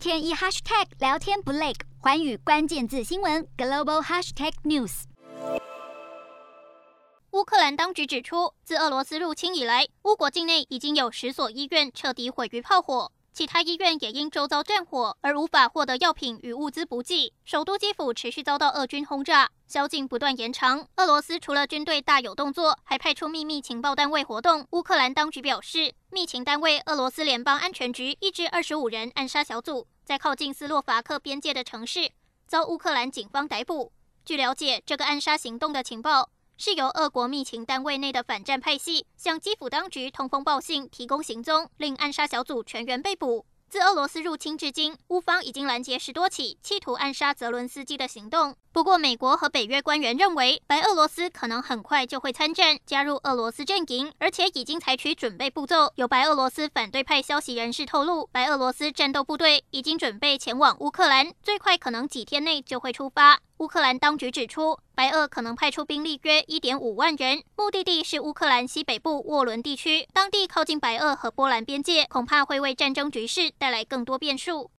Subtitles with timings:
[0.00, 5.02] 天一 hashtag 聊天不累，环宇关键字新闻 global hashtag news。
[7.32, 13.12] 乌克兰当局指出，自俄罗斯入侵以来，乌国境内已经有十所医院彻底毁于炮火。
[13.32, 17.32] 其他医院也因周遭战火而无法获得药品与物资补给。
[17.44, 20.86] 首都基辅持续遭到俄军轰炸，宵禁不断延长。
[20.96, 24.66] 俄罗斯除了军队大有动作，还派出秘密情报单位活动。
[24.70, 32.10] 乌克兰当局表示，密情单位俄罗斯联邦安全局一支二十五人暗杀小组，在靠近斯洛伐克边界的城市
[32.46, 33.92] 遭乌克兰警方逮捕。
[34.24, 36.30] 据了解，这个暗杀行动的情报。
[36.62, 43.46] 是由俄国密情单位内的反战派系向基辅当局通风报信，提供行踪，令暗杀小组全员被捕。
[43.70, 48.54] 自俄罗斯入侵至今，乌方已经拦截十多起企图暗杀泽伦斯基的行动。
[48.72, 55.90] 不过，美国和北约官员认为，白俄罗斯可能很快就会参战，加入俄罗斯阵营，而且已经采取准备步骤。
[55.94, 63.40] 有白俄罗斯反对派消息人士透露，白俄罗斯战斗部队已经准备前往乌克兰，最快可能几天内就会出发。
[63.58, 74.70] 乌克兰当局指出，白俄可能派出兵力约一点五万人，目的地是乌克兰西北部沃伦地区，当地靠近白俄和波兰边界，恐怕会为战争局势带来更多变数。